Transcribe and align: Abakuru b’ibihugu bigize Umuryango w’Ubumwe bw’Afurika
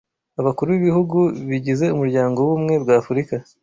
Abakuru 0.39 0.67
b’ibihugu 0.71 1.19
bigize 1.49 1.85
Umuryango 1.95 2.37
w’Ubumwe 2.41 2.75
bw’Afurika 2.83 3.35